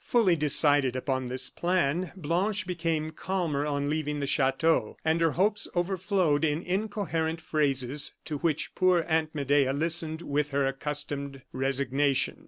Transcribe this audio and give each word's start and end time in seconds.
Fully 0.03 0.35
decided 0.35 0.95
upon 0.95 1.27
this 1.27 1.47
plan, 1.47 2.11
Blanche 2.15 2.65
became 2.65 3.11
calmer 3.11 3.67
on 3.67 3.87
leaving 3.87 4.19
the 4.19 4.25
chateau; 4.25 4.97
and 5.05 5.21
her 5.21 5.33
hopes 5.33 5.67
overflowed 5.75 6.43
in 6.43 6.63
incoherent 6.63 7.39
phrases, 7.39 8.15
to 8.25 8.39
which 8.39 8.73
poor 8.73 9.05
Aunt 9.07 9.35
Medea 9.35 9.73
listened 9.73 10.23
with 10.23 10.49
her 10.49 10.65
accustomed 10.65 11.43
resignation. 11.53 12.39